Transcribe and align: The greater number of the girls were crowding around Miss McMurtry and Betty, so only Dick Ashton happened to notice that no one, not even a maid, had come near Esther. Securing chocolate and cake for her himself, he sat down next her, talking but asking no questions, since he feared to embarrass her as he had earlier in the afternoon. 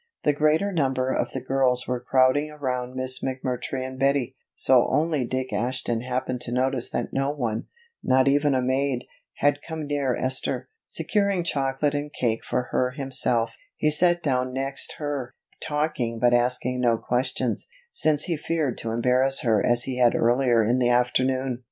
The 0.23 0.33
greater 0.33 0.71
number 0.71 1.11
of 1.11 1.31
the 1.31 1.41
girls 1.43 1.87
were 1.87 1.99
crowding 1.99 2.49
around 2.49 2.95
Miss 2.95 3.19
McMurtry 3.23 3.85
and 3.85 3.99
Betty, 3.99 4.35
so 4.55 4.87
only 4.89 5.25
Dick 5.25 5.53
Ashton 5.53 6.01
happened 6.01 6.41
to 6.41 6.51
notice 6.51 6.89
that 6.89 7.13
no 7.13 7.29
one, 7.29 7.65
not 8.03 8.27
even 8.27 8.55
a 8.55 8.63
maid, 8.63 9.05
had 9.35 9.61
come 9.61 9.85
near 9.85 10.15
Esther. 10.15 10.69
Securing 10.87 11.43
chocolate 11.43 11.93
and 11.93 12.11
cake 12.11 12.43
for 12.43 12.69
her 12.71 12.93
himself, 12.97 13.51
he 13.77 13.91
sat 13.91 14.23
down 14.23 14.51
next 14.55 14.95
her, 14.97 15.35
talking 15.61 16.17
but 16.17 16.33
asking 16.33 16.81
no 16.81 16.97
questions, 16.97 17.67
since 17.91 18.23
he 18.23 18.35
feared 18.35 18.79
to 18.79 18.89
embarrass 18.89 19.41
her 19.41 19.63
as 19.63 19.83
he 19.83 19.99
had 19.99 20.15
earlier 20.15 20.63
in 20.65 20.79
the 20.79 20.89
afternoon. 20.89 21.59